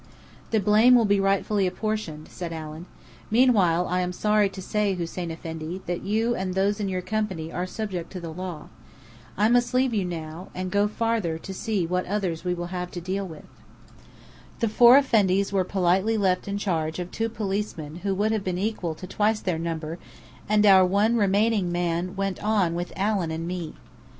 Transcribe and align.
"The 0.49 0.59
blame 0.59 0.95
will 0.95 1.05
be 1.05 1.19
rightfully 1.19 1.67
apportioned," 1.67 2.27
said 2.27 2.51
Allen. 2.51 2.87
"Meanwhile, 3.29 3.87
I 3.87 4.01
am 4.01 4.11
sorry 4.13 4.49
to 4.49 4.59
say, 4.59 4.95
Hussein 4.95 5.29
Effendi, 5.29 5.83
that 5.85 6.01
you 6.01 6.33
and 6.33 6.55
those 6.55 6.79
in 6.79 6.89
your 6.89 7.03
company 7.03 7.51
are 7.51 7.67
subject 7.67 8.11
to 8.13 8.19
the 8.19 8.31
law. 8.33 8.69
I 9.37 9.47
must 9.47 9.75
now 9.75 9.77
leave 9.77 9.93
you, 9.93 10.47
and 10.55 10.71
go 10.71 10.87
farther 10.87 11.37
to 11.37 11.53
see 11.53 11.85
what 11.85 12.07
others 12.07 12.43
we 12.43 12.55
have 12.55 12.89
to 12.93 12.99
deal 12.99 13.27
with." 13.27 13.45
The 14.59 14.69
four 14.69 14.97
Effendis 14.97 15.53
were 15.53 15.63
politely 15.63 16.17
left 16.17 16.47
in 16.47 16.57
charge 16.57 16.97
of 16.97 17.11
two 17.11 17.29
policemen 17.29 17.97
who 17.97 18.15
would 18.15 18.31
have 18.31 18.43
been 18.43 18.57
equal 18.57 18.95
to 18.95 19.05
twice 19.05 19.39
their 19.41 19.59
number, 19.59 19.99
and 20.49 20.65
our 20.65 20.83
one 20.83 21.15
remaining 21.15 21.71
man 21.71 22.15
went 22.15 22.43
on 22.43 22.73
with 22.73 22.91
Allen 22.95 23.29
and 23.29 23.47
me. 23.47 23.75